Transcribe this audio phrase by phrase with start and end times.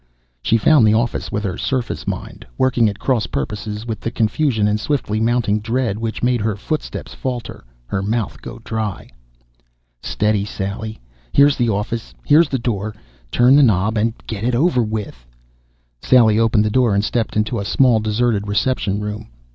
[0.41, 4.67] She found the office with her surface mind, working at cross purposes with the confusion
[4.67, 9.11] and swiftly mounting dread which made her footsteps falter, her mouth go dry.
[10.01, 10.99] Steady, Sally!
[11.33, 12.95] Here's the office, here's the door.
[13.29, 15.23] Turn the knob and get it over with...
[16.01, 19.27] Sally opened the door and stepped into a small, deserted reception room.